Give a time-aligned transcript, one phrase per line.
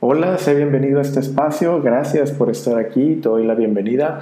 [0.00, 4.20] Hola, sé bienvenido a este espacio, gracias por estar aquí, te doy la bienvenida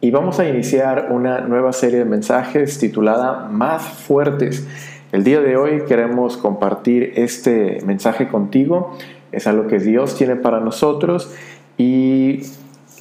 [0.00, 4.66] y vamos a iniciar una nueva serie de mensajes titulada Más fuertes.
[5.12, 8.98] El día de hoy queremos compartir este mensaje contigo,
[9.30, 11.32] es algo que Dios tiene para nosotros
[11.78, 12.40] y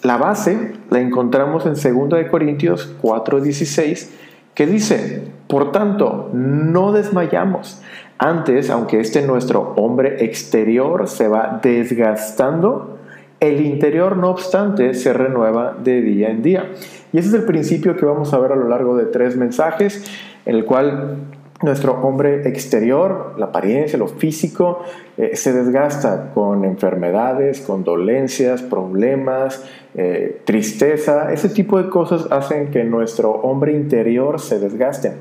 [0.04, 4.12] la base la encontramos en 2 Corintios 4:16
[4.54, 7.82] que dice, por tanto, no desmayamos.
[8.24, 13.00] Antes, aunque este nuestro hombre exterior se va desgastando,
[13.40, 16.70] el interior, no obstante, se renueva de día en día.
[17.12, 20.06] Y ese es el principio que vamos a ver a lo largo de tres mensajes,
[20.46, 21.18] en el cual
[21.64, 24.84] nuestro hombre exterior, la apariencia, lo físico,
[25.18, 29.66] eh, se desgasta con enfermedades, con dolencias, problemas,
[29.96, 31.34] eh, tristeza.
[31.34, 35.14] Ese tipo de cosas hacen que nuestro hombre interior se desgaste.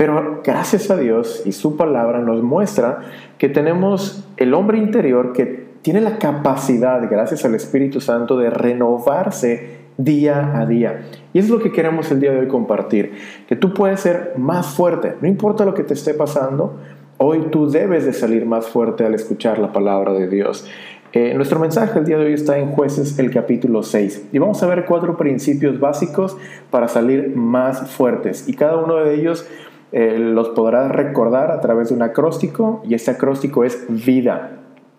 [0.00, 3.00] Pero gracias a Dios y su palabra nos muestra
[3.36, 9.80] que tenemos el hombre interior que tiene la capacidad, gracias al Espíritu Santo, de renovarse
[9.98, 11.02] día a día.
[11.34, 13.12] Y es lo que queremos el día de hoy compartir,
[13.46, 16.78] que tú puedes ser más fuerte, no importa lo que te esté pasando,
[17.18, 20.66] hoy tú debes de salir más fuerte al escuchar la palabra de Dios.
[21.12, 24.62] Eh, nuestro mensaje el día de hoy está en jueces el capítulo 6 y vamos
[24.62, 26.36] a ver cuatro principios básicos
[26.70, 29.44] para salir más fuertes y cada uno de ellos
[29.92, 34.58] eh, los podrás recordar a través de un acróstico y este acróstico es vida.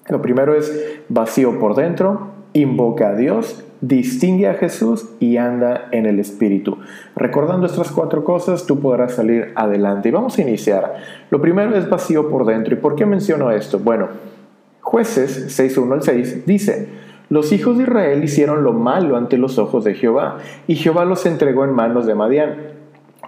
[0.10, 6.06] Lo primero es vacío por dentro, invoca a Dios, distingue a Jesús y anda en
[6.06, 6.78] el Espíritu.
[7.16, 10.10] Recordando estas cuatro cosas, tú podrás salir adelante.
[10.10, 10.96] Y vamos a iniciar.
[11.30, 12.74] Lo primero es vacío por dentro.
[12.74, 13.80] ¿Y por qué menciono esto?
[13.80, 14.10] Bueno,
[14.82, 16.90] jueces 6.1 al 6 dice,
[17.30, 21.26] los hijos de Israel hicieron lo malo ante los ojos de Jehová, y Jehová los
[21.26, 22.81] entregó en manos de Madián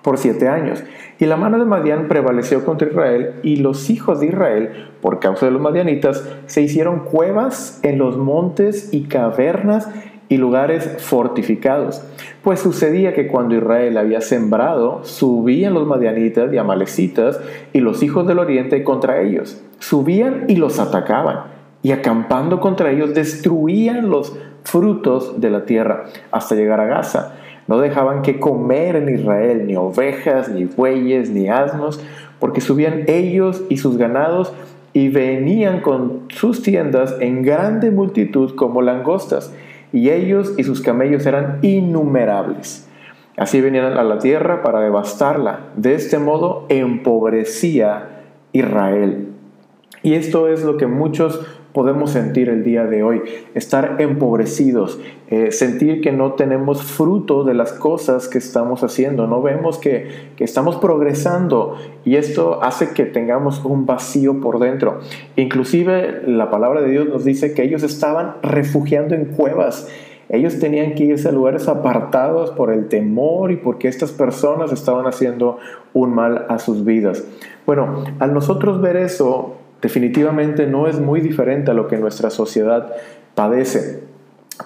[0.03, 0.83] por siete años.
[1.17, 5.45] Y la mano de Madián prevaleció contra Israel, y los hijos de Israel, por causa
[5.45, 9.89] de los madianitas, se hicieron cuevas en los montes y cavernas
[10.29, 12.03] y lugares fortificados.
[12.43, 17.39] Pues sucedía que cuando Israel había sembrado, subían los madianitas y amalecitas
[17.71, 19.63] y los hijos del oriente contra ellos.
[19.79, 21.43] Subían y los atacaban,
[21.81, 27.35] y acampando contra ellos destruían los frutos de la tierra hasta llegar a Gaza
[27.67, 32.03] no dejaban que comer en Israel ni ovejas, ni bueyes, ni asnos,
[32.39, 34.53] porque subían ellos y sus ganados
[34.93, 39.53] y venían con sus tiendas en grande multitud como langostas,
[39.91, 42.87] y ellos y sus camellos eran innumerables.
[43.37, 45.61] Así venían a la tierra para devastarla.
[45.75, 49.29] De este modo empobrecía Israel.
[50.03, 53.21] Y esto es lo que muchos podemos sentir el día de hoy,
[53.55, 59.41] estar empobrecidos, eh, sentir que no tenemos fruto de las cosas que estamos haciendo, no
[59.41, 61.75] vemos que, que estamos progresando
[62.05, 64.99] y esto hace que tengamos un vacío por dentro.
[65.35, 69.89] Inclusive la palabra de Dios nos dice que ellos estaban refugiando en cuevas.
[70.29, 75.05] Ellos tenían que irse a lugares apartados por el temor y porque estas personas estaban
[75.05, 75.57] haciendo
[75.93, 77.23] un mal a sus vidas.
[77.65, 82.93] Bueno, al nosotros ver eso, definitivamente no es muy diferente a lo que nuestra sociedad
[83.35, 84.01] padece.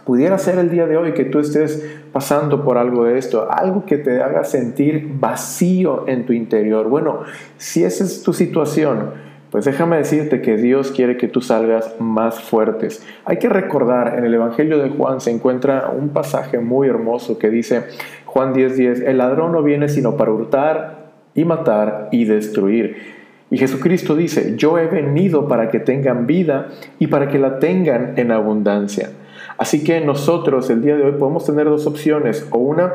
[0.06, 3.86] Pudiera ser el día de hoy que tú estés pasando por algo de esto, algo
[3.86, 6.88] que te haga sentir vacío en tu interior.
[6.88, 7.24] Bueno,
[7.58, 9.12] si esa es tu situación,
[9.50, 13.04] pues déjame decirte que Dios quiere que tú salgas más fuertes.
[13.26, 17.50] Hay que recordar, en el Evangelio de Juan se encuentra un pasaje muy hermoso que
[17.50, 17.84] dice,
[18.26, 23.17] Juan 10:10, el ladrón no viene sino para hurtar y matar y destruir.
[23.50, 26.68] Y Jesucristo dice, yo he venido para que tengan vida
[27.00, 29.12] y para que la tengan en abundancia.
[29.58, 32.94] Así que nosotros el día de hoy podemos tener dos opciones, o una,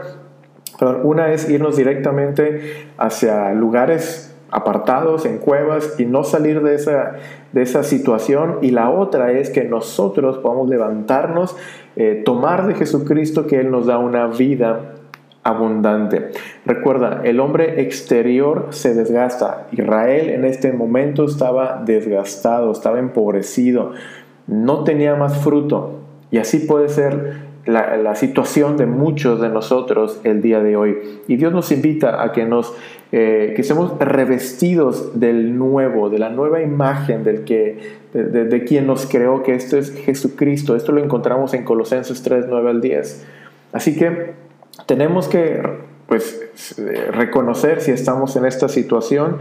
[1.03, 7.15] una es irnos directamente hacia lugares apartados en cuevas y no salir de esa,
[7.53, 8.59] de esa situación.
[8.61, 11.57] Y la otra es que nosotros podamos levantarnos,
[11.97, 14.92] eh, tomar de Jesucristo que Él nos da una vida
[15.45, 16.31] abundante.
[16.65, 19.67] Recuerda, el hombre exterior se desgasta.
[19.73, 23.93] Israel en este momento estaba desgastado, estaba empobrecido,
[24.47, 25.99] no tenía más fruto.
[26.31, 30.99] Y así puede ser la, situación de muchos de nosotros el día de hoy.
[31.29, 32.75] Y Dios nos invita a que nos
[33.11, 38.87] eh, que seamos revestidos del nuevo, de la nueva imagen del que, de, de quien
[38.87, 40.77] nos creó, que esto es Jesucristo.
[40.77, 43.27] Esto lo encontramos en Colosenses 3, 9 al 10.
[43.73, 44.33] Así que
[44.87, 45.63] tenemos que
[46.07, 46.77] pues,
[47.13, 49.39] reconocer si estamos en esta situación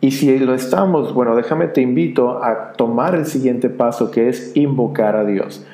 [0.00, 4.54] y si lo estamos, bueno, déjame te invito a tomar el siguiente paso que es
[4.54, 5.66] invocar a Dios.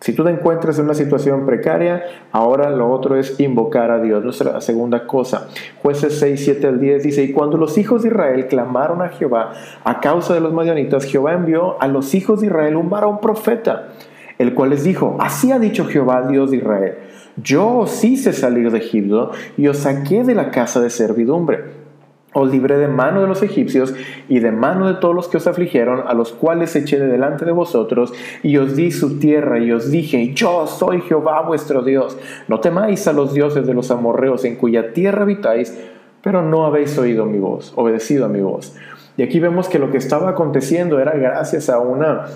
[0.00, 4.22] Si tú te encuentras en una situación precaria, ahora lo otro es invocar a Dios.
[4.22, 5.48] Nuestra segunda cosa.
[5.82, 9.52] Jueces 6, 7 al 10 dice, y cuando los hijos de Israel clamaron a Jehová
[9.82, 13.92] a causa de los madianitas, Jehová envió a los hijos de Israel un varón profeta
[14.38, 16.94] el cual les dijo, así ha dicho Jehová, Dios de Israel,
[17.36, 21.84] yo os hice salir de Egipto y os saqué de la casa de servidumbre.
[22.36, 23.94] Os libré de mano de los egipcios
[24.28, 27.44] y de mano de todos los que os afligieron, a los cuales eché de delante
[27.44, 32.18] de vosotros, y os di su tierra, y os dije, yo soy Jehová vuestro Dios.
[32.48, 35.78] No temáis a los dioses de los amorreos en cuya tierra habitáis,
[36.22, 38.74] pero no habéis oído mi voz, obedecido a mi voz.
[39.16, 42.26] Y aquí vemos que lo que estaba aconteciendo era gracias a una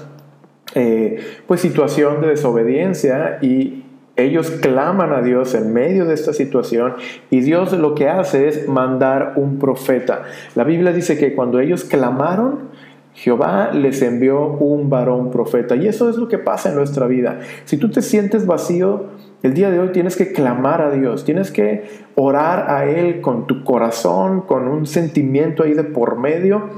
[0.76, 1.18] eh,
[1.48, 3.82] pues situación de desobediencia y
[4.18, 6.94] ellos claman a Dios en medio de esta situación
[7.30, 10.24] y Dios lo que hace es mandar un profeta.
[10.56, 12.68] La Biblia dice que cuando ellos clamaron,
[13.14, 15.76] Jehová les envió un varón profeta.
[15.76, 17.40] Y eso es lo que pasa en nuestra vida.
[17.64, 19.06] Si tú te sientes vacío,
[19.42, 21.84] el día de hoy tienes que clamar a Dios, tienes que
[22.16, 26.70] orar a Él con tu corazón, con un sentimiento ahí de por medio.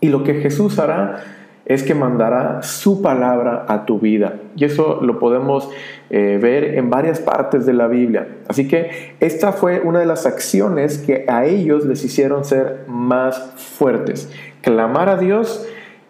[0.00, 1.22] Y lo que Jesús hará
[1.66, 4.34] es que mandará su palabra a tu vida.
[4.56, 5.70] Y eso lo podemos
[6.10, 8.28] eh, ver en varias partes de la Biblia.
[8.48, 13.52] Así que esta fue una de las acciones que a ellos les hicieron ser más
[13.56, 14.30] fuertes.
[14.60, 15.66] Clamar a Dios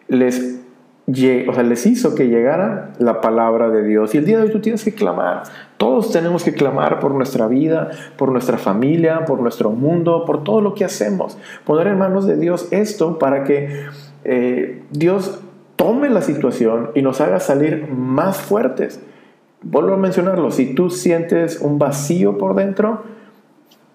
[0.08, 0.60] les,
[1.06, 4.12] o sea, les hizo que llegara la palabra de Dios.
[4.14, 5.44] Y el día de hoy tú tienes que clamar.
[5.76, 10.60] Todos tenemos que clamar por nuestra vida, por nuestra familia, por nuestro mundo, por todo
[10.60, 11.38] lo que hacemos.
[11.64, 13.86] Poner en manos de Dios esto para que
[14.24, 15.40] eh, Dios
[15.76, 19.00] tome la situación y nos haga salir más fuertes.
[19.62, 23.02] Vuelvo a mencionarlo, si tú sientes un vacío por dentro,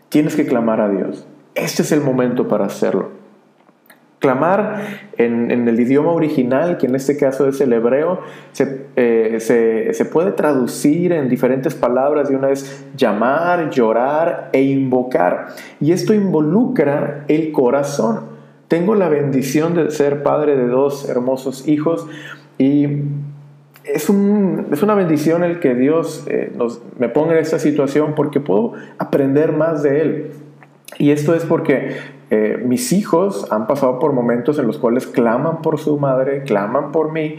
[0.10, 1.28] tienes que clamar a Dios.
[1.56, 3.10] Este es el momento para hacerlo.
[4.20, 4.84] Clamar
[5.18, 8.20] en, el idioma original, que en este caso es el hebreo,
[8.98, 12.28] eh, se, se, puede traducir en diferentes palabras.
[12.28, 15.48] De una es llamar, llorar e invocar.
[15.80, 18.29] Y esto involucra el corazón.
[18.69, 22.07] Tengo la bendición de ser padre de dos hermosos hijos
[22.57, 22.86] y
[23.83, 26.54] es, una bendición el que Dios eh,
[26.98, 30.31] me ponga en esta situación porque puedo aprender más de Él.
[31.00, 31.98] Y esto es porque
[32.30, 36.92] eh, mis hijos han pasado por momentos en los cuales claman por su madre, claman
[36.92, 37.38] por mí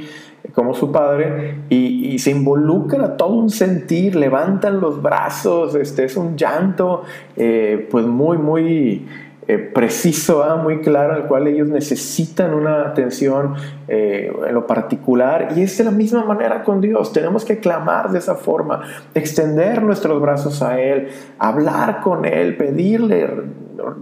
[0.53, 6.17] como su padre y, se involucran a todo un sentir, levantan los brazos, este es
[6.17, 7.03] un llanto
[7.37, 9.07] eh, pues muy, muy
[9.51, 10.55] eh, preciso, ¿ah?
[10.55, 13.55] muy claro, al cual ellos necesitan una atención
[13.89, 15.55] eh, en lo particular.
[15.57, 17.13] Y es de la misma manera con Dios.
[17.13, 18.83] Tenemos que clamar de esa forma,
[19.13, 21.09] extender nuestros brazos a Él,
[21.41, 23.29] hablar con Él, pedirle,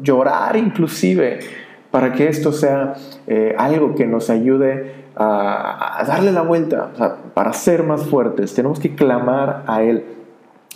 [0.03, 1.39] llorar inclusive,
[1.91, 2.93] para que esto sea
[3.27, 6.91] eh, algo que nos ayude a, darle la vuelta,
[7.33, 8.55] para ser más fuertes.
[8.55, 10.05] Tenemos que clamar a Él.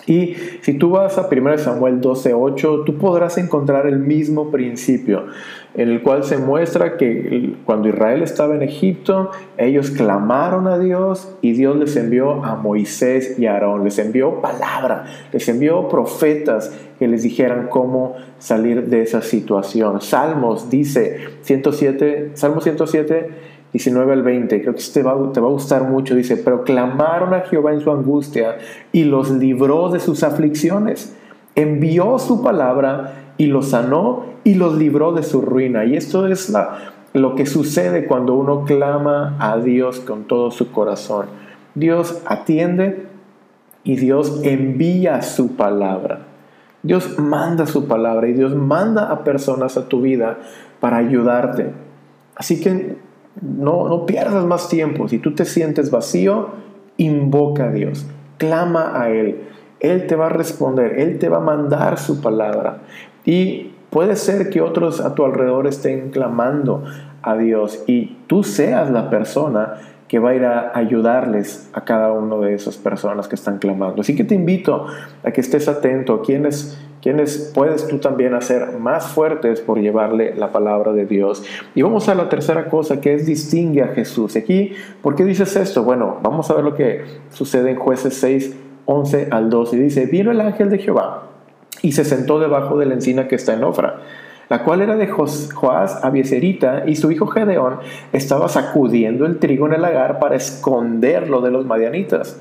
[0.06, 5.27] Y si tú vas a 1 Samuel 12:8, tú podrás encontrar el mismo principio,
[5.75, 11.37] en el cual se muestra que cuando Israel estaba en Egipto, ellos clamaron a Dios
[11.41, 16.77] y Dios les envió a Moisés y a Aarón, les envió palabra, les envió profetas
[16.99, 20.00] que les dijeran cómo salir de esa situación.
[20.00, 25.49] Salmos dice 107, Salmo 107 19 al 20, creo que este te va, te va
[25.49, 28.59] a gustar mucho, dice, pero clamaron a Jehová en su angustia
[28.93, 31.17] y los libró de sus aflicciones,
[31.55, 35.85] envió su palabra y los sanó y los libró de su ruina.
[35.87, 40.71] Y esto es la, lo que sucede cuando uno clama a Dios con todo su
[40.71, 41.27] corazón.
[41.75, 43.07] Dios atiende
[43.85, 46.26] y Dios envía su palabra.
[46.83, 50.38] Dios manda su palabra y Dios manda a personas a tu vida
[50.81, 51.73] para ayudarte.
[52.35, 52.97] Así que
[53.41, 55.09] no, no pierdas más tiempo.
[55.09, 56.51] Si tú te sientes vacío,
[56.97, 58.07] invoca a Dios,
[58.39, 59.41] clama a Él.
[59.81, 62.83] Él te va a responder, Él te va a mandar su palabra.
[63.25, 66.85] Y puede ser que otros a tu alrededor estén clamando
[67.23, 69.75] a Dios y tú seas la persona
[70.09, 74.03] que va a ir a ayudarles a cada una de esas personas que están clamando.
[74.03, 74.87] Así que te invito
[75.25, 80.35] a que estés atento a quienes quienes puedes tú también hacer más fuertes por llevarle
[80.37, 81.42] la palabra de Dios.
[81.75, 84.37] Y vamos a la tercera cosa que es distingue a Jesús.
[84.37, 85.82] Aquí, ¿por qué dices esto?
[85.82, 88.56] Bueno, vamos a ver lo que sucede en jueces 6,
[88.87, 89.76] 11 al 12.
[89.76, 91.25] Dice, vino el ángel de Jehová
[91.82, 94.00] y se sentó debajo de la encina que está en Ofra
[94.52, 97.78] la cual era de Joás Abieserita, y su hijo Gedeón
[98.12, 102.38] estaba sacudiendo el trigo en el lagar para esconderlo de los madianitas.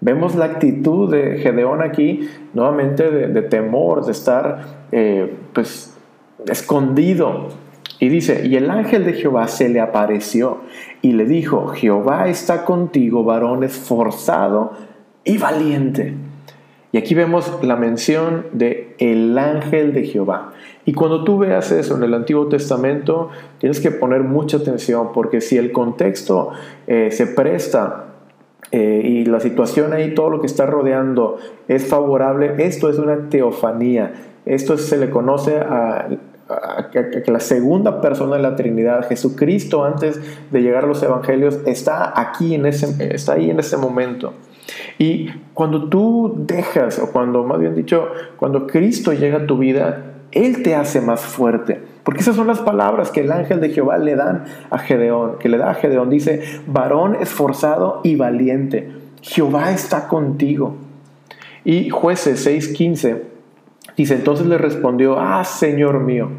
[0.00, 5.96] Vemos la actitud de Gedeón aquí, nuevamente de, temor, de estar eh, pues
[6.46, 7.48] escondido.
[8.00, 10.58] Y dice, y el ángel de Jehová se le apareció
[11.02, 14.72] y le dijo, Jehová está contigo, varón esforzado
[15.24, 16.14] y valiente.
[16.92, 20.52] Y aquí vemos la mención de el ángel de Jehová.
[20.86, 23.28] Y cuando tú veas eso en el Antiguo Testamento,
[23.58, 26.50] tienes que poner mucha atención porque si el contexto
[26.86, 28.07] eh, se presta
[28.70, 33.28] eh, y la situación ahí, todo lo que está rodeando es favorable, esto es una
[33.28, 34.12] teofanía.
[34.44, 36.08] Esto se le conoce a,
[36.90, 40.18] que la segunda persona de la Trinidad, Jesucristo, antes
[40.50, 44.32] de llegar a los evangelios, está aquí en ese, está ahí en ese momento.
[44.98, 50.22] Y cuando tú dejas, o cuando más bien dicho, cuando Cristo llega a tu vida,
[50.32, 51.82] Él te hace más fuerte.
[52.08, 55.50] Porque esas son las palabras que el ángel de Jehová le dan a Gedeón, que
[55.50, 56.08] le da a Gedeón.
[56.08, 60.76] Dice, varón esforzado y valiente, Jehová está contigo.
[61.66, 63.24] Y jueces 6:15
[63.94, 66.30] dice, entonces le respondió, ah, Señor mío,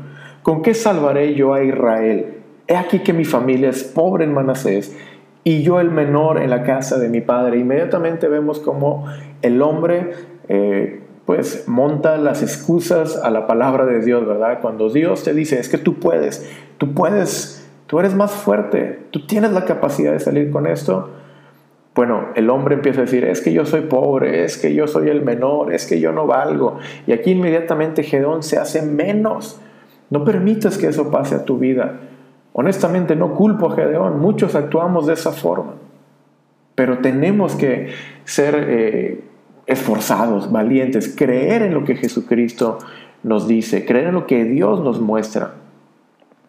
[0.42, 2.38] ¿con qué salvaré yo a Israel?
[2.66, 4.98] He aquí que mi familia es pobre en Manasés
[5.44, 7.60] y yo el menor en la casa de mi padre.
[7.60, 9.06] Inmediatamente vemos como
[9.44, 10.14] el hombre...
[10.48, 14.62] Eh, pues monta las excusas a la palabra de Dios, ¿verdad?
[14.64, 19.28] Cuando Dios te dice, es que tú puedes, tú puedes, tú eres más fuerte, tú
[19.28, 21.12] tienes la capacidad de salir con esto.
[21.94, 25.10] Bueno, el hombre empieza a decir, es que yo soy pobre, es que yo soy
[25.10, 26.80] el menor, es que yo no valgo.
[27.06, 29.62] Y aquí inmediatamente Gedón se hace menos.
[30.10, 32.00] No permitas que eso pase a tu vida.
[32.54, 35.74] Honestamente no culpo a Gedeón, muchos actuamos de esa forma.
[36.74, 37.90] Pero tenemos que
[38.24, 39.29] ser eh,
[39.70, 42.80] esforzados, valientes, creer en lo que Jesucristo
[43.22, 45.54] nos dice, creer en lo que Dios nos muestra.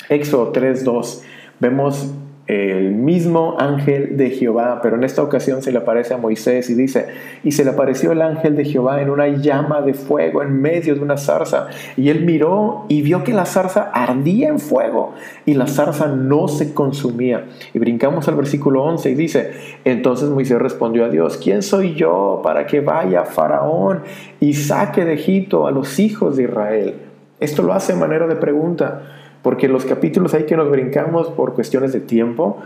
[0.09, 1.23] Éxodo 3.2,
[1.61, 2.11] vemos
[2.51, 6.75] el mismo ángel de Jehová, pero en esta ocasión se le aparece a Moisés y
[6.75, 7.07] dice,
[7.45, 10.97] y se le apareció el ángel de Jehová en una llama de fuego en medio
[10.97, 15.15] de una zarza, y él miró y vio que la zarza ardía en fuego,
[15.47, 17.45] y la zarza no se consumía.
[17.73, 19.53] Y brincamos al versículo 11 y dice,
[19.85, 24.01] entonces Moisés respondió a Dios, ¿quién soy yo para que vaya Faraón
[24.41, 26.95] y saque de Egipto a los hijos de Israel?
[27.39, 31.55] Esto lo hace en manera de pregunta porque los capítulos ahí que nos brincamos por
[31.55, 32.59] cuestiones de tiempo,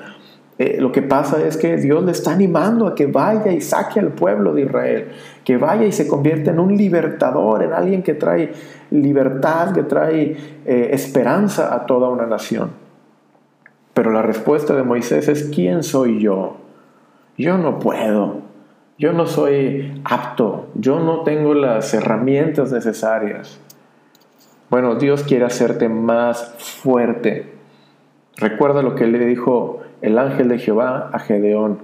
[0.57, 3.99] eh, lo que pasa es que Dios le está animando a que vaya y saque
[3.99, 5.09] al pueblo de Israel,
[5.45, 8.53] que vaya y se convierta en un libertador, en alguien que trae
[8.91, 12.71] libertad, que trae eh, esperanza a toda una nación.
[13.95, 16.57] Pero la respuesta de Moisés es, ¿quién soy yo?
[17.37, 18.43] Yo no puedo,
[18.97, 23.59] yo no soy apto, yo no tengo las herramientas necesarias.
[24.71, 27.53] Bueno, Dios quiere hacerte más fuerte.
[28.37, 31.79] Recuerda lo que le dijo el ángel de Jehová a Gedeón.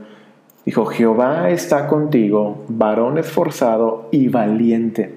[0.64, 5.14] Dijo, Jehová está contigo, varón esforzado y valiente.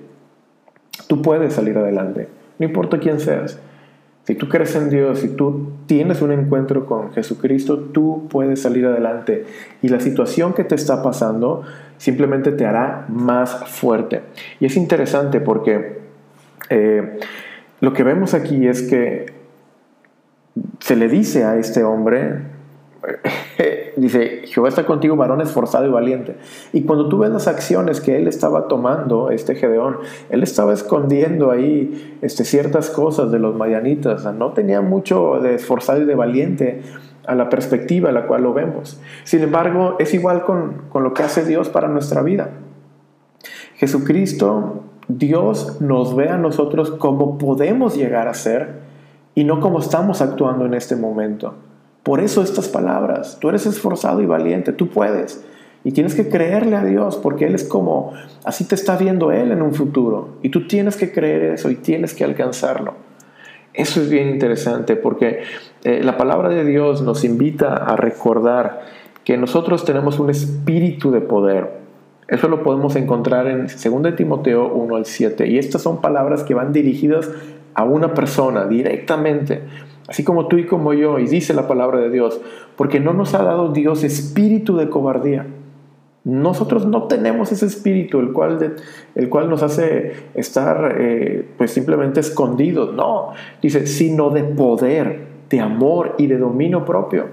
[1.08, 2.30] Tú puedes salir adelante,
[2.60, 3.60] no importa quién seas.
[4.26, 8.86] Si tú crees en Dios, si tú tienes un encuentro con Jesucristo, tú puedes salir
[8.86, 9.46] adelante.
[9.82, 11.64] Y la situación que te está pasando
[11.98, 14.22] simplemente te hará más fuerte.
[14.62, 16.00] Y es interesante porque
[16.70, 17.20] eh,
[17.84, 19.26] lo que vemos aquí es que
[20.80, 22.44] se le dice a este hombre,
[23.98, 26.38] dice, Jehová está contigo, varón esforzado y valiente.
[26.72, 29.98] Y cuando tú ves las acciones que él estaba tomando, este Gedeón,
[30.30, 36.04] él estaba escondiendo ahí este, ciertas cosas de los mayanitas, no tenía mucho de esforzado
[36.04, 36.84] y de valiente
[37.28, 38.98] a la perspectiva a la cual lo vemos.
[39.26, 42.50] Sin embargo, es igual con, con lo que hace Dios para nuestra vida.
[43.76, 44.84] Jesucristo
[45.18, 48.82] Dios nos ve a nosotros como podemos llegar a ser
[49.36, 51.54] y no como estamos actuando en este momento.
[52.04, 55.44] Por eso estas palabras, tú eres esforzado y valiente, tú puedes.
[55.86, 58.14] Y tienes que creerle a Dios porque Él es como,
[58.46, 60.38] así te está viendo Él en un futuro.
[60.42, 62.94] Y tú tienes que creer eso y tienes que alcanzarlo.
[63.74, 65.42] Eso es bien interesante porque
[65.84, 68.82] eh, la palabra de Dios nos invita a recordar
[69.24, 71.83] que nosotros tenemos un espíritu de poder.
[72.34, 75.48] Eso lo podemos encontrar en 2 Timoteo 1 al 7.
[75.48, 77.30] Y estas son palabras que van dirigidas
[77.76, 79.62] a una persona directamente,
[80.08, 82.42] así como tú y como yo, y dice la palabra de Dios,
[82.76, 85.46] porque no nos ha dado Dios espíritu de cobardía.
[86.24, 88.78] Nosotros no tenemos ese espíritu, el cual,
[89.14, 92.96] el cual nos hace estar eh, pues simplemente escondidos.
[92.96, 97.28] No, dice, sino de poder, de amor y de dominio propio.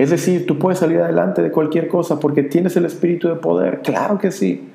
[0.00, 3.82] Es decir, tú puedes salir adelante de cualquier cosa porque tienes el espíritu de poder.
[3.82, 4.66] Claro que sí.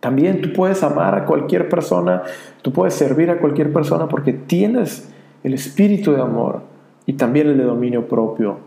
[0.00, 2.24] También tú puedes amar a cualquier persona,
[2.60, 5.08] tú puedes servir a cualquier persona porque tienes
[5.44, 6.62] el espíritu de amor
[7.06, 8.58] y también el de dominio propio.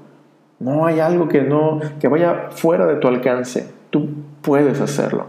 [0.59, 3.67] No hay algo que no que vaya fuera de tu alcance.
[3.89, 4.07] Tú
[4.41, 5.25] puedes hacerlo.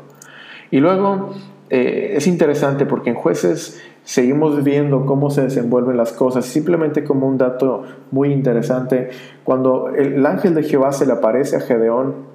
[0.71, 1.35] Y luego
[1.71, 6.45] eh, es interesante porque en jueces seguimos viendo cómo se desenvuelven las cosas.
[6.45, 9.11] Simplemente como un dato muy interesante,
[9.45, 12.30] cuando el ángel de Jehová se le aparece a Gedeón,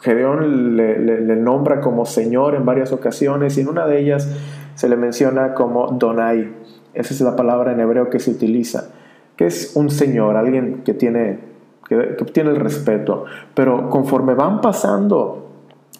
[0.00, 4.34] Gedeón le, nombra como Señor en varias ocasiones y en una de ellas
[4.74, 6.52] se le menciona como Donai.
[6.94, 8.90] Esa es la palabra en hebreo que se utiliza,
[9.36, 11.38] que es un Señor, alguien que tiene,
[11.86, 13.26] que, que el respeto.
[13.54, 15.39] Pero conforme van pasando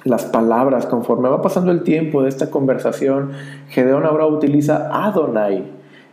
[0.05, 3.33] las palabras, conforme va pasando el tiempo de esta conversación,
[3.69, 5.65] Gedeón ahora utiliza Adonai.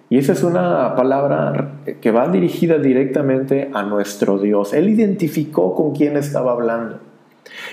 [0.10, 4.74] Y esa es una palabra que va dirigida directamente a nuestro Dios.
[4.74, 7.00] Él identificó con quién estaba hablando.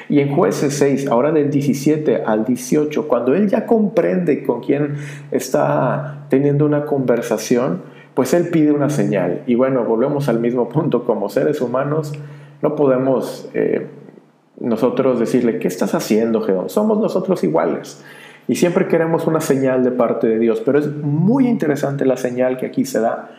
[0.09, 4.97] Y en jueces 6, ahora del 17 al 18, cuando él ya comprende con quién
[5.31, 7.83] está teniendo una conversación,
[8.15, 9.43] pues él pide una señal.
[9.47, 12.13] Y bueno, volvemos al mismo punto, como seres humanos
[12.65, 13.87] no podemos eh,
[14.61, 16.69] nosotros decirle, ¿qué estás haciendo, Gedeón?
[16.69, 18.05] Somos nosotros iguales.
[18.47, 22.59] Y siempre queremos una señal de parte de Dios, pero es muy interesante la señal
[22.59, 23.31] que aquí se da,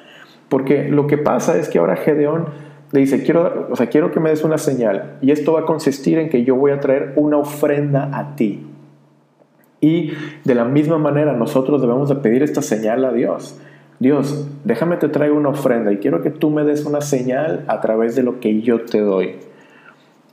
[0.50, 2.45] porque lo que pasa es que ahora Gedeón
[2.91, 5.65] le dice, quiero, o sea, quiero que me des una señal, y esto va a
[5.65, 8.65] consistir en que yo voy a traer una ofrenda a ti.
[9.79, 13.60] Y de la misma manera nosotros debemos de pedir esta señal a Dios.
[14.00, 17.79] Dios, déjame te traigo una ofrenda y quiero que tú me des una señal a
[17.81, 19.36] través de lo que yo te doy.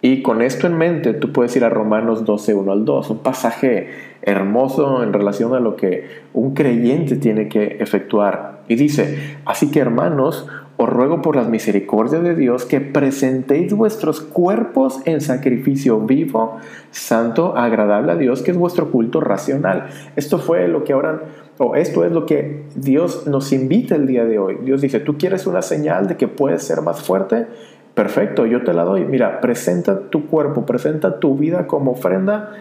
[0.04, 3.18] Y con esto en mente, tú puedes ir a Romanos 12, 1 al 2, un
[3.18, 3.88] pasaje
[4.20, 8.62] hermoso en relación a lo que un creyente tiene que efectuar.
[8.66, 14.20] Y dice, así que hermanos, os ruego por las misericordias de Dios que presentéis vuestros
[14.20, 16.56] cuerpos en sacrificio vivo,
[16.90, 19.86] santo, agradable a Dios, que es vuestro culto racional.
[20.16, 21.22] Esto fue lo que ahora,
[21.58, 24.58] o esto es lo que Dios nos invita el día de hoy.
[24.64, 27.46] Dios dice, ¿tú quieres una señal de que puedes ser más fuerte?
[27.94, 29.04] Perfecto, yo te la doy.
[29.04, 32.52] Mira, presenta tu cuerpo, presenta tu vida como ofrenda.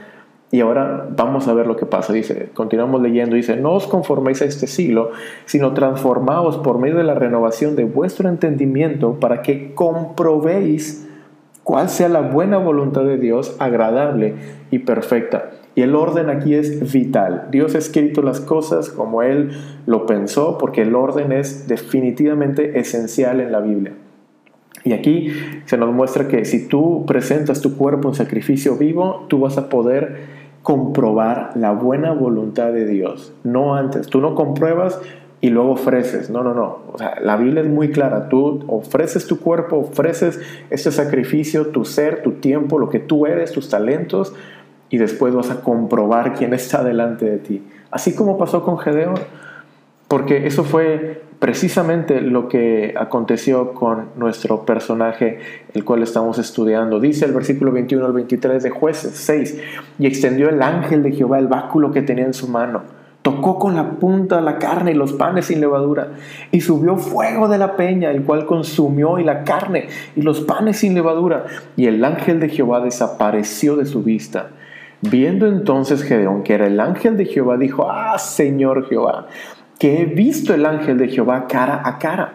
[0.51, 2.11] Y ahora vamos a ver lo que pasa.
[2.11, 5.11] Dice, continuamos leyendo, dice, no os conforméis a este siglo,
[5.45, 11.07] sino transformaos por medio de la renovación de vuestro entendimiento para que comprobéis
[11.63, 14.35] cuál sea la buena voluntad de Dios, agradable
[14.71, 15.51] y perfecta.
[15.73, 17.47] Y el orden aquí es vital.
[17.49, 19.51] Dios ha escrito las cosas como Él
[19.85, 23.93] lo pensó, porque el orden es definitivamente esencial en la Biblia.
[24.83, 25.31] Y aquí
[25.65, 29.69] se nos muestra que si tú presentas tu cuerpo en sacrificio vivo, tú vas a
[29.69, 34.07] poder comprobar la buena voluntad de Dios, no antes.
[34.07, 34.99] Tú no compruebas
[35.41, 36.29] y luego ofreces.
[36.29, 36.79] No, no, no.
[36.93, 38.29] O sea, la Biblia es muy clara.
[38.29, 40.39] Tú ofreces tu cuerpo, ofreces
[40.69, 44.33] este sacrificio, tu ser, tu tiempo, lo que tú eres, tus talentos,
[44.89, 47.63] y después vas a comprobar quién está delante de ti.
[47.89, 49.15] Así como pasó con Gedeón.
[50.11, 55.39] Porque eso fue precisamente lo que aconteció con nuestro personaje,
[55.73, 56.99] el cual estamos estudiando.
[56.99, 59.61] Dice el versículo 21 al 23 de jueces 6,
[59.99, 62.81] y extendió el ángel de Jehová el báculo que tenía en su mano.
[63.21, 66.09] Tocó con la punta la carne y los panes sin levadura,
[66.51, 70.79] y subió fuego de la peña, el cual consumió y la carne y los panes
[70.79, 71.45] sin levadura,
[71.77, 74.49] y el ángel de Jehová desapareció de su vista.
[75.03, 79.27] Viendo entonces Gedeón que era el ángel de Jehová, dijo, ah, Señor Jehová,
[79.81, 82.33] que he visto el ángel de Jehová cara a cara.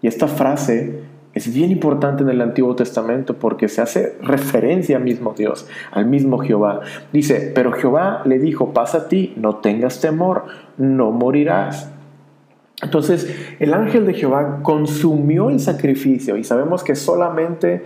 [0.00, 1.00] Y esta frase
[1.32, 6.06] es bien importante en el Antiguo Testamento porque se hace referencia al mismo Dios, al
[6.06, 6.82] mismo Jehová.
[7.12, 10.44] Dice, pero Jehová le dijo, pasa a ti, no tengas temor,
[10.76, 11.90] no morirás.
[12.80, 17.82] Entonces el ángel de Jehová consumió el sacrificio y sabemos que solamente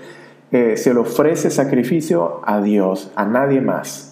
[0.53, 4.08] eh, se le ofrece sacrificio a Dios, a nadie más.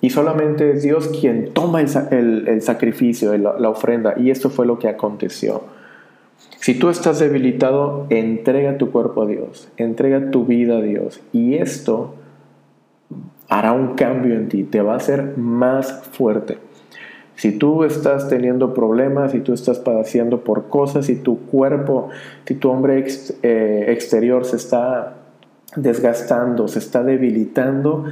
[0.00, 4.14] Y solamente es Dios quien toma el, sacrificio, la ofrenda.
[4.16, 5.62] Y esto fue lo que aconteció.
[6.66, 11.20] Si tú estás debilitado, entrega tu cuerpo a Dios, entrega tu vida a Dios.
[11.32, 12.14] Y esto
[13.48, 16.58] hará un cambio en ti, te va a hacer más fuerte.
[17.36, 22.08] Si tú estás teniendo problemas, si tú estás padeciendo por cosas, si tu cuerpo,
[22.46, 23.04] si tu hombre
[23.42, 25.18] eh, exterior se está
[25.76, 28.06] desgastando, se está debilitando,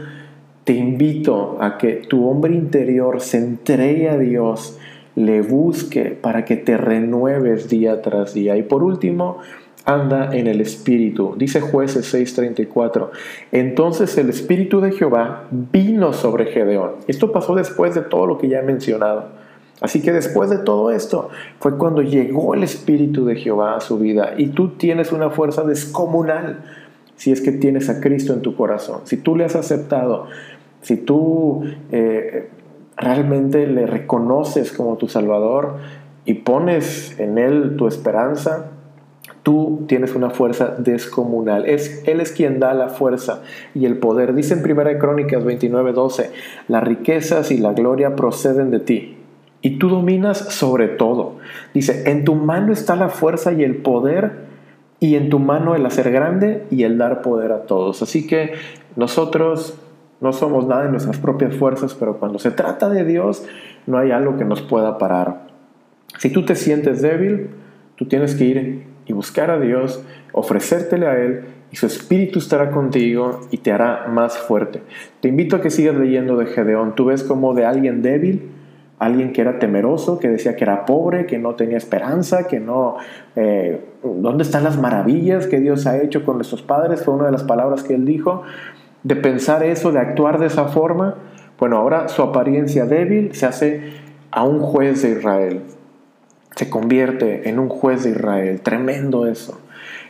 [0.65, 4.79] te invito a que tu hombre interior se entregue a Dios,
[5.15, 8.57] le busque para que te renueves día tras día.
[8.57, 9.39] Y por último,
[9.85, 11.35] anda en el Espíritu.
[11.37, 13.11] Dice jueces 6:34.
[13.53, 16.93] Entonces el Espíritu de Jehová vino sobre Gedeón.
[17.07, 19.29] Esto pasó después de todo lo que ya he mencionado.
[19.81, 23.99] Así que después de todo esto fue cuando llegó el Espíritu de Jehová a su
[23.99, 26.65] vida y tú tienes una fuerza descomunal
[27.17, 29.01] si es que tienes a Cristo en tu corazón.
[29.05, 30.27] Si tú le has aceptado
[30.85, 32.51] si tú eh,
[32.97, 35.77] realmente le reconoces como tu Salvador
[36.27, 38.67] y pones en Él tu esperanza,
[39.43, 41.65] tú tienes una fuerza descomunal.
[41.65, 43.43] Es, él es quien da la fuerza
[43.75, 44.35] y el poder.
[44.35, 46.29] Dice en 1 Crónicas 29:12,
[46.69, 49.17] las riquezas y la gloria proceden de ti.
[49.63, 51.37] Y tú dominas sobre todo.
[51.73, 54.33] Dice, en tu mano está la fuerza y el poder,
[55.01, 58.03] y en tu mano el hacer grande y el dar poder a todos.
[58.03, 58.55] Así que
[58.97, 59.79] nosotros
[60.21, 63.45] no somos nada en nuestras propias fuerzas, pero cuando se trata de Dios,
[63.87, 65.49] no hay algo que nos pueda parar.
[66.19, 67.51] Si tú te sientes débil,
[67.97, 70.03] tú tienes que ir y buscar a Dios,
[70.33, 74.83] ofrecértele a Él y su espíritu estará contigo y te hará más fuerte.
[75.21, 76.95] Te invito a que sigas leyendo de Gedeón.
[76.95, 78.51] Tú ves como de alguien débil,
[78.99, 82.97] alguien que era temeroso, que decía que era pobre, que no tenía esperanza, que no...
[83.37, 87.05] Eh, ¿Dónde están las maravillas que Dios ha hecho con nuestros padres?
[87.05, 88.43] Fue una de las palabras que él dijo.
[89.03, 91.17] De pensar eso, de actuar de esa forma.
[91.59, 93.93] Bueno, ahora su apariencia débil se hace
[94.31, 95.63] a un juez de Israel
[96.55, 98.61] se convierte en un juez de Israel.
[98.61, 99.61] Tremendo eso.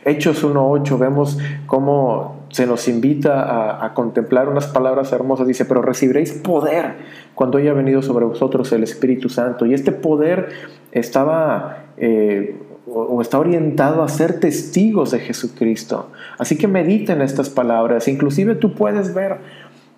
[0.03, 5.45] Hechos 1.8 vemos cómo se nos invita a, contemplar unas palabras hermosas.
[5.45, 6.95] Dice, pero recibiréis poder
[7.33, 9.65] cuando haya venido sobre vosotros el Espíritu Santo.
[9.65, 10.47] Y este poder
[10.93, 11.87] estaba...
[11.97, 12.55] Eh,
[12.87, 16.11] o está orientado a ser testigos de Jesucristo.
[16.37, 18.07] Así que mediten estas palabras.
[18.07, 19.39] Inclusive tú puedes ver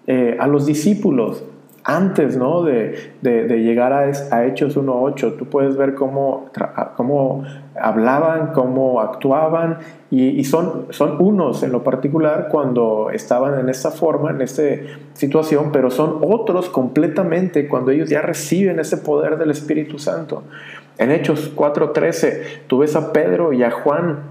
[0.07, 1.43] eh, a los discípulos
[1.89, 2.63] antes ¿no?
[2.63, 6.51] de, llegar a, a Hechos 1.8, tú puedes ver cómo,
[6.97, 7.45] cómo
[7.79, 9.77] hablaban, cómo actuaban
[10.11, 14.63] y, son, son unos en lo particular cuando estaban en esta forma, en esta
[15.13, 20.43] situación, pero son otros completamente cuando ellos ya reciben ese poder del Espíritu Santo.
[20.97, 24.23] En Hechos 4.13 tú ves a Pedro y a Juan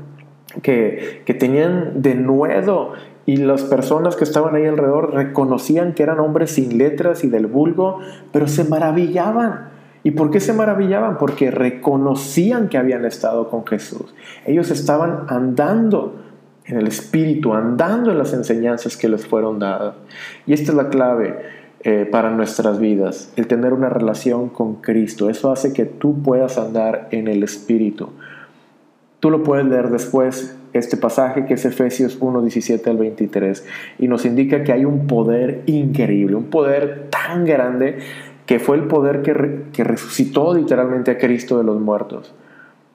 [0.61, 2.93] que, que tenían de nuevo
[3.27, 7.49] y las personas que estaban ahí alrededor reconocían que eran hombres sin letras y del
[7.49, 7.99] vulgo,
[8.33, 9.69] pero se maravillaban.
[10.05, 11.19] ¿Y por qué se maravillaban?
[11.19, 14.15] Porque reconocían que habían estado con Jesús.
[14.47, 16.15] Ellos estaban andando
[16.65, 19.97] en el Espíritu, andando en las enseñanzas que les fueron dadas.
[20.47, 21.37] Y esta es la clave
[21.81, 25.29] eh, para nuestras vidas, el tener una relación con Cristo.
[25.29, 28.11] Eso hace que tú puedas andar en el Espíritu.
[29.19, 33.65] Tú lo puedes leer después este pasaje que es Efesios 1, 17 al 23
[33.99, 37.99] y nos indica que hay un poder increíble, un poder tan grande
[38.47, 42.35] que fue el poder que, que resucitó literalmente a Cristo de los muertos.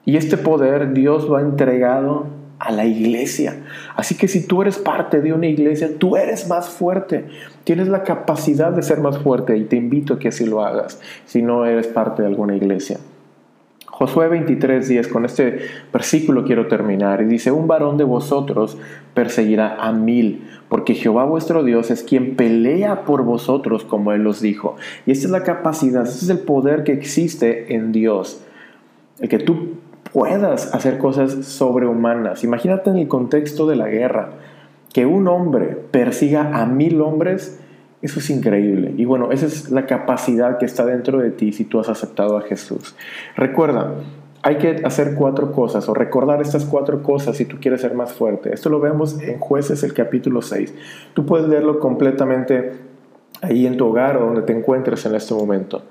[0.04, 2.26] Y este poder Dios lo ha entregado
[2.58, 3.56] a la iglesia.
[3.96, 7.26] Así que si tú eres parte de una iglesia, tú eres más fuerte.
[7.64, 11.00] Tienes la capacidad de ser más fuerte y te invito a que así lo hagas
[11.26, 12.98] si no eres parte de alguna iglesia.
[13.92, 15.58] Josué 23:10, con este
[15.92, 18.78] versículo quiero terminar, y dice, un varón de vosotros
[19.12, 24.40] perseguirá a mil, porque Jehová vuestro Dios es quien pelea por vosotros, como él os
[24.40, 24.76] dijo.
[25.04, 28.42] Y esta es la capacidad, este es el poder que existe en Dios,
[29.20, 29.74] el que tú
[30.10, 32.44] puedas hacer cosas sobrehumanas.
[32.44, 34.30] Imagínate en el contexto de la guerra,
[34.94, 37.60] que un hombre persiga a mil hombres,
[38.02, 38.92] eso es increíble.
[38.96, 42.36] Y bueno, esa es la capacidad que está dentro de ti si tú has aceptado
[42.36, 42.96] a Jesús.
[43.36, 43.94] Recuerda,
[44.42, 48.12] hay que hacer cuatro cosas o recordar estas cuatro cosas si tú quieres ser más
[48.12, 48.52] fuerte.
[48.52, 50.74] Esto lo vemos en jueces el capítulo 6.
[51.14, 52.72] Tú puedes leerlo completamente
[53.40, 55.82] ahí en tu hogar o donde te encuentres en este momento.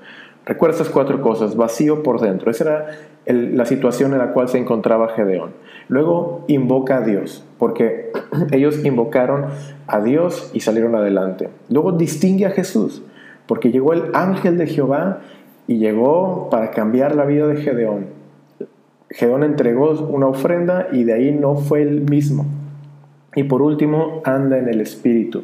[0.45, 2.51] Recuerda estas cuatro cosas, vacío por dentro.
[2.51, 2.87] Esa era
[3.25, 5.51] la situación en la cual se encontraba Gedeón.
[5.87, 8.11] Luego invoca a Dios, porque
[8.51, 9.45] ellos invocaron
[9.85, 11.49] a Dios y salieron adelante.
[11.69, 13.03] Luego distingue a Jesús,
[13.45, 15.19] porque llegó el ángel de Jehová
[15.67, 18.07] y llegó para cambiar la vida de Gedeón.
[19.11, 22.47] Gedeón entregó una ofrenda y de ahí no fue el mismo.
[23.35, 25.43] Y por último, anda en el Espíritu.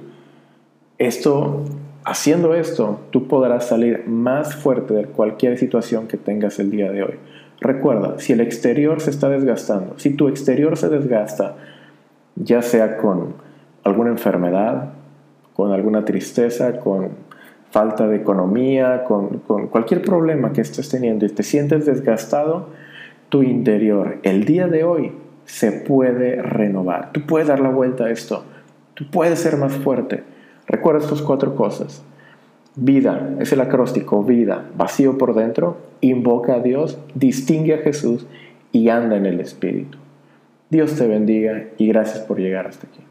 [0.97, 1.65] Esto
[2.10, 7.03] Haciendo esto, tú podrás salir más fuerte de cualquier situación que tengas el día de
[7.03, 7.15] hoy.
[7.60, 11.58] Recuerda, si el exterior se está desgastando, si tu exterior se desgasta,
[12.43, 13.36] ya sea con
[13.84, 14.89] alguna enfermedad,
[15.56, 17.10] con alguna tristeza, con
[17.71, 22.69] falta de economía, con, cualquier problema que estés teniendo y te sientes desgastado,
[23.30, 25.12] tu interior el día de hoy
[25.45, 27.12] se puede renovar.
[27.12, 28.43] Tú puedes dar la vuelta a esto.
[28.93, 30.23] Tú puedes ser más fuerte.
[30.65, 32.04] Recuerda estas cuatro cosas.
[32.76, 38.28] Vida, es el acróstico, vida, vacío por dentro, invoca a Dios, distingue a Jesús
[38.71, 39.97] y anda en el Espíritu.
[40.69, 43.07] Dios te bendiga y gracias por llegar hasta aquí.